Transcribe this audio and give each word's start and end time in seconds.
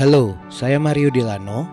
Halo, 0.00 0.32
saya 0.48 0.80
Mario 0.80 1.12
Delano. 1.12 1.68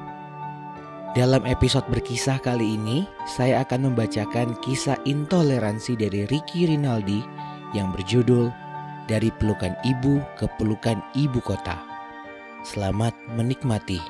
Dalam 1.15 1.47
episode 1.47 1.87
berkisah 1.87 2.43
kali 2.43 2.75
ini, 2.75 3.07
saya 3.23 3.63
akan 3.63 3.87
membacakan 3.87 4.51
kisah 4.59 4.99
intoleransi 5.07 5.95
dari 5.95 6.27
Ricky 6.27 6.67
Rinaldi 6.67 7.23
yang 7.71 7.95
berjudul 7.95 8.51
Dari 9.07 9.31
Pelukan 9.31 9.79
Ibu 9.79 10.19
ke 10.35 10.43
Pelukan 10.59 10.99
Ibu 11.15 11.39
Kota. 11.39 11.79
Selamat 12.67 13.15
menikmati. 13.31 14.03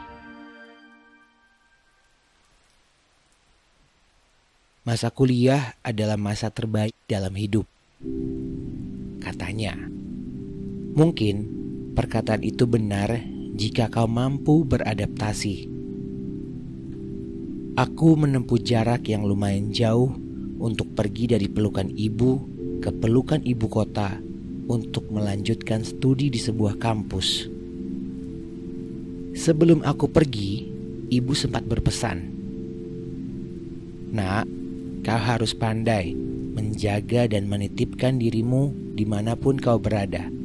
Masa 4.82 5.14
kuliah 5.14 5.78
adalah 5.86 6.18
masa 6.18 6.50
terbaik 6.50 6.98
dalam 7.06 7.38
hidup. 7.38 7.70
Katanya. 9.22 9.78
Mungkin 10.98 11.36
perkataan 11.94 12.42
itu 12.42 12.66
benar 12.66 13.37
jika 13.58 13.90
kau 13.90 14.06
mampu 14.06 14.62
beradaptasi. 14.62 15.66
Aku 17.74 18.14
menempuh 18.14 18.62
jarak 18.62 19.10
yang 19.10 19.26
lumayan 19.26 19.74
jauh 19.74 20.14
untuk 20.62 20.94
pergi 20.94 21.34
dari 21.34 21.50
pelukan 21.50 21.90
ibu 21.90 22.38
ke 22.86 22.94
pelukan 22.94 23.42
ibu 23.42 23.66
kota 23.66 24.22
untuk 24.70 25.10
melanjutkan 25.10 25.82
studi 25.82 26.30
di 26.30 26.38
sebuah 26.38 26.78
kampus. 26.78 27.50
Sebelum 29.34 29.82
aku 29.82 30.06
pergi, 30.06 30.70
ibu 31.10 31.34
sempat 31.34 31.66
berpesan, 31.66 32.18
"Nak, 34.14 34.46
kau 35.02 35.18
harus 35.18 35.58
pandai 35.58 36.14
menjaga 36.54 37.26
dan 37.26 37.50
menitipkan 37.50 38.22
dirimu 38.22 38.94
di 38.94 39.06
mana 39.06 39.34
pun 39.34 39.58
kau 39.58 39.82
berada." 39.82 40.37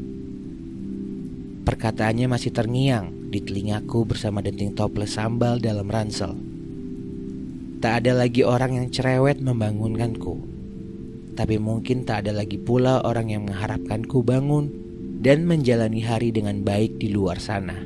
Perkataannya 1.63 2.27
masih 2.27 2.51
terngiang 2.51 3.31
di 3.31 3.39
telingaku 3.39 4.03
bersama 4.03 4.43
denting 4.43 4.75
toples 4.75 5.15
sambal 5.15 5.63
dalam 5.63 5.87
ransel. 5.87 6.35
Tak 7.79 8.03
ada 8.03 8.19
lagi 8.19 8.43
orang 8.43 8.83
yang 8.83 8.87
cerewet 8.91 9.39
membangunkanku. 9.39 10.43
Tapi 11.39 11.63
mungkin 11.63 12.03
tak 12.03 12.27
ada 12.27 12.35
lagi 12.35 12.59
pula 12.59 13.07
orang 13.07 13.31
yang 13.31 13.47
mengharapkanku 13.47 14.27
bangun 14.27 14.75
dan 15.23 15.47
menjalani 15.47 16.03
hari 16.03 16.35
dengan 16.35 16.67
baik 16.67 16.99
di 16.99 17.15
luar 17.15 17.39
sana. 17.39 17.79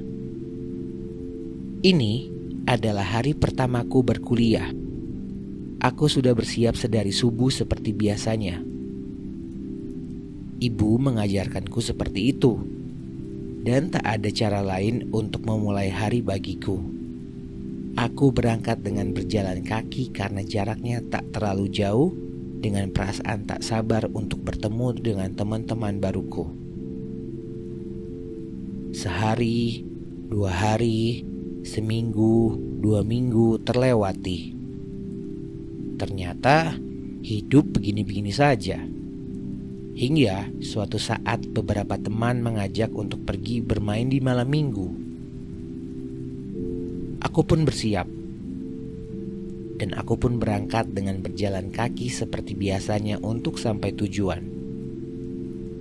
Ini 1.84 2.12
adalah 2.64 3.04
hari 3.04 3.36
pertamaku 3.36 4.00
berkuliah. 4.00 4.72
Aku 5.84 6.08
sudah 6.08 6.32
bersiap 6.32 6.80
sedari 6.80 7.12
subuh 7.12 7.52
seperti 7.52 7.92
biasanya. 7.92 8.56
Ibu 10.64 10.90
mengajarkanku 10.96 11.84
seperti 11.84 12.32
itu 12.32 12.56
dan 13.66 13.90
tak 13.90 14.06
ada 14.06 14.30
cara 14.30 14.62
lain 14.62 15.10
untuk 15.10 15.42
memulai 15.42 15.90
hari 15.90 16.22
bagiku. 16.22 16.78
Aku 17.98 18.30
berangkat 18.30 18.86
dengan 18.86 19.10
berjalan 19.10 19.66
kaki 19.66 20.14
karena 20.14 20.46
jaraknya 20.46 21.02
tak 21.10 21.26
terlalu 21.34 21.66
jauh 21.74 22.14
dengan 22.62 22.94
perasaan 22.94 23.42
tak 23.42 23.66
sabar 23.66 24.06
untuk 24.14 24.46
bertemu 24.46 24.88
dengan 25.02 25.30
teman-teman 25.34 25.98
baruku. 25.98 26.46
Sehari, 28.94 29.82
dua 30.30 30.54
hari, 30.54 31.26
seminggu, 31.66 32.54
dua 32.78 33.02
minggu 33.02 33.66
terlewati. 33.66 34.54
Ternyata 35.98 36.78
hidup 37.26 37.74
begini-begini 37.74 38.30
saja. 38.30 38.78
Hingga 39.96 40.60
suatu 40.60 41.00
saat 41.00 41.48
beberapa 41.48 41.96
teman 41.96 42.44
mengajak 42.44 42.92
untuk 42.92 43.24
pergi 43.24 43.64
bermain 43.64 44.04
di 44.04 44.20
malam 44.20 44.44
minggu. 44.44 44.88
Aku 47.24 47.40
pun 47.48 47.64
bersiap. 47.64 48.04
Dan 49.80 49.96
aku 49.96 50.20
pun 50.20 50.36
berangkat 50.36 50.92
dengan 50.92 51.24
berjalan 51.24 51.72
kaki 51.72 52.12
seperti 52.12 52.52
biasanya 52.52 53.24
untuk 53.24 53.56
sampai 53.56 53.96
tujuan. 53.96 54.44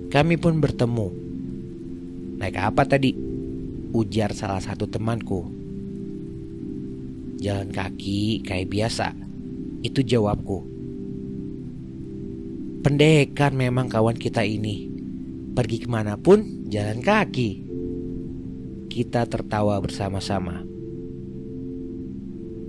Kami 0.08 0.34
pun 0.40 0.64
bertemu. 0.64 1.08
Naik 2.40 2.56
apa 2.56 2.88
tadi? 2.88 3.12
Ujar 3.92 4.32
salah 4.32 4.64
satu 4.64 4.88
temanku. 4.88 5.44
Jalan 7.36 7.68
kaki 7.68 8.40
kayak 8.40 8.72
biasa. 8.72 9.12
Itu 9.84 10.00
jawabku. 10.00 10.75
Pendekar 12.86 13.50
memang 13.50 13.90
kawan 13.90 14.14
kita 14.14 14.46
ini. 14.46 14.86
Pergi 15.58 15.82
ke 15.82 15.90
mana 15.90 16.14
pun 16.14 16.70
jalan 16.70 17.02
kaki. 17.02 17.66
Kita 18.86 19.26
tertawa 19.26 19.82
bersama-sama. 19.82 20.62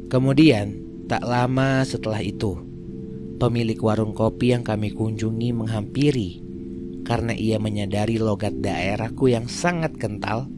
Kemudian, 0.09 0.81
tak 1.05 1.21
lama 1.21 1.85
setelah 1.85 2.17
itu, 2.25 2.57
pemilik 3.37 3.77
warung 3.77 4.17
kopi 4.17 4.57
yang 4.57 4.65
kami 4.65 4.89
kunjungi 4.89 5.53
menghampiri 5.53 6.41
karena 7.05 7.37
ia 7.37 7.61
menyadari 7.61 8.17
logat 8.17 8.57
daerahku 8.57 9.29
yang 9.29 9.45
sangat 9.45 10.01
kental 10.01 10.49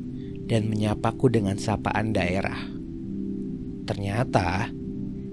dan 0.47 0.71
menyapaku 0.71 1.27
dengan 1.27 1.59
sapaan 1.59 2.15
daerah. 2.15 2.63
Ternyata 3.83 4.71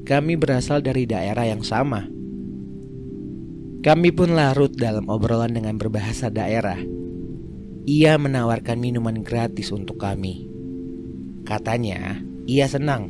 kami 0.03 0.35
berasal 0.35 0.83
dari 0.83 1.07
daerah 1.07 1.47
yang 1.47 1.63
sama 1.63 2.16
kami 3.87 4.11
pun 4.11 4.35
larut 4.35 4.75
dalam 4.75 5.07
obrolan 5.07 5.55
dengan 5.55 5.79
berbahasa 5.79 6.27
daerah. 6.27 6.75
Ia 7.87 8.19
menawarkan 8.19 8.83
minuman 8.83 9.23
gratis 9.23 9.71
untuk 9.71 10.03
kami. 10.03 10.43
Katanya, 11.47 12.19
ia 12.51 12.67
senang 12.67 13.07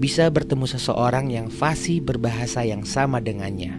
bisa 0.00 0.32
bertemu 0.32 0.64
seseorang 0.64 1.28
yang 1.28 1.52
fasih 1.52 2.00
berbahasa 2.00 2.64
yang 2.64 2.88
sama 2.88 3.20
dengannya. 3.20 3.76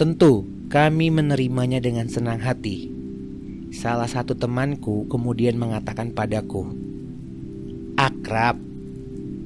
Tentu, 0.00 0.48
kami 0.72 1.12
menerimanya 1.12 1.84
dengan 1.84 2.08
senang 2.08 2.40
hati. 2.40 2.88
Salah 3.76 4.08
satu 4.08 4.40
temanku 4.40 5.04
kemudian 5.12 5.60
mengatakan 5.60 6.16
padaku, 6.16 6.64
"Akrab, 7.92 8.56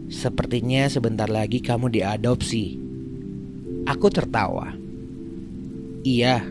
sepertinya 0.07 0.87
sebentar 0.87 1.27
lagi 1.27 1.59
kamu 1.59 1.91
diadopsi." 1.91 2.82
Aku 3.83 4.07
tertawa. 4.15 4.71
Iya, 6.07 6.47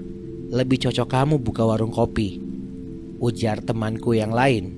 lebih 0.52 0.84
cocok 0.84 1.08
kamu 1.08 1.40
buka 1.40 1.64
warung 1.64 1.96
kopi. 1.96 2.44
Ujar 3.24 3.64
temanku 3.64 4.12
yang 4.12 4.36
lain. 4.36 4.76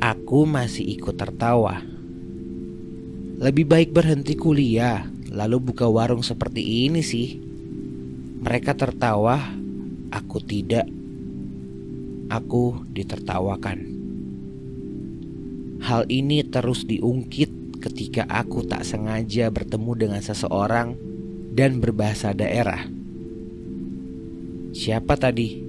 Aku 0.00 0.48
masih 0.48 0.88
ikut 0.96 1.20
tertawa. 1.20 1.84
Lebih 3.36 3.68
baik 3.68 3.90
berhenti 3.92 4.40
kuliah, 4.40 5.04
lalu 5.28 5.68
buka 5.68 5.84
warung 5.84 6.24
seperti 6.24 6.88
ini 6.88 7.04
sih. 7.04 7.36
Mereka 8.40 8.72
tertawa, 8.72 9.52
aku 10.08 10.38
tidak. 10.40 10.88
Aku 12.32 12.88
ditertawakan. 12.88 13.78
Hal 15.84 16.08
ini 16.08 16.40
terus 16.48 16.88
diungkit 16.88 17.65
ketika 17.86 18.26
aku 18.26 18.66
tak 18.66 18.82
sengaja 18.82 19.46
bertemu 19.54 19.92
dengan 19.94 20.18
seseorang 20.18 20.98
dan 21.54 21.78
berbahasa 21.78 22.34
daerah. 22.34 22.82
Siapa 24.74 25.14
tadi? 25.14 25.62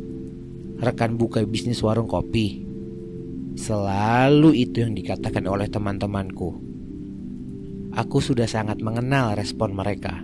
Rekan 0.82 1.14
buka 1.14 1.46
bisnis 1.46 1.86
warung 1.86 2.10
kopi. 2.10 2.66
Selalu 3.54 4.66
itu 4.66 4.82
yang 4.82 4.98
dikatakan 4.98 5.46
oleh 5.46 5.70
teman-temanku. 5.70 6.58
Aku 7.94 8.18
sudah 8.18 8.50
sangat 8.50 8.82
mengenal 8.82 9.38
respon 9.38 9.74
mereka. 9.78 10.22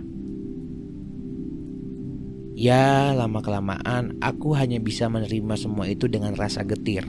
Ya, 2.54 3.10
lama-kelamaan 3.14 4.18
aku 4.22 4.54
hanya 4.54 4.78
bisa 4.78 5.10
menerima 5.10 5.54
semua 5.58 5.90
itu 5.90 6.06
dengan 6.06 6.38
rasa 6.38 6.62
getir. 6.62 7.02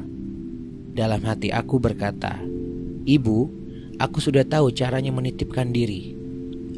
Dalam 0.95 1.21
hati 1.21 1.53
aku 1.53 1.77
berkata, 1.77 2.41
"Ibu, 3.05 3.64
Aku 3.95 4.19
sudah 4.19 4.43
tahu 4.43 4.75
caranya 4.75 5.15
menitipkan 5.15 5.71
diri. 5.71 6.11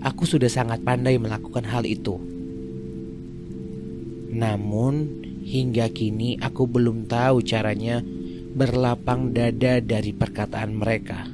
Aku 0.05 0.29
sudah 0.29 0.45
sangat 0.45 0.85
pandai 0.85 1.17
melakukan 1.17 1.65
hal 1.65 1.81
itu. 1.89 2.21
Namun, 4.37 5.25
hingga 5.41 5.89
kini 5.89 6.37
aku 6.37 6.69
belum 6.69 7.09
tahu 7.09 7.41
caranya 7.41 8.05
berlapang 8.53 9.33
dada 9.33 9.81
dari 9.81 10.13
perkataan 10.13 10.77
mereka. 10.77 11.25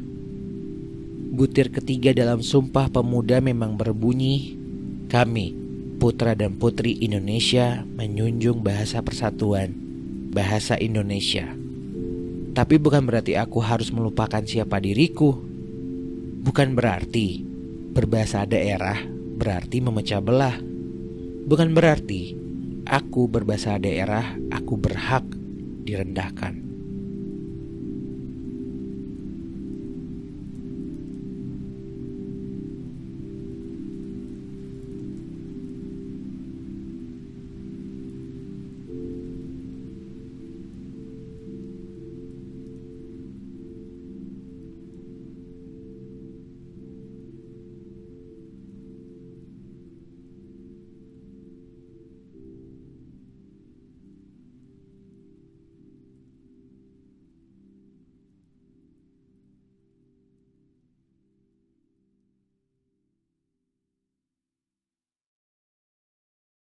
Butir 1.34 1.68
ketiga 1.68 2.16
dalam 2.16 2.40
Sumpah 2.40 2.88
Pemuda 2.88 3.44
memang 3.44 3.76
berbunyi, 3.76 4.56
"Kami, 5.12 5.52
putra 6.00 6.32
dan 6.32 6.56
putri 6.56 6.96
Indonesia, 7.04 7.84
menjunjung 8.00 8.64
bahasa 8.64 9.04
persatuan, 9.04 9.76
bahasa 10.32 10.80
Indonesia." 10.80 11.52
Tapi 12.54 12.80
bukan 12.80 13.04
berarti 13.04 13.36
aku 13.36 13.60
harus 13.60 13.92
melupakan 13.92 14.46
siapa 14.46 14.78
diriku 14.80 15.53
Bukan 16.44 16.75
berarti 16.75 17.40
berbahasa 17.95 18.44
daerah 18.44 19.00
berarti 19.40 19.80
memecah 19.80 20.19
belah. 20.19 20.60
Bukan 21.48 21.72
berarti 21.72 22.36
aku 22.84 23.31
berbahasa 23.31 23.80
daerah 23.80 24.36
aku 24.51 24.75
berhak 24.75 25.24
direndahkan. 25.88 26.62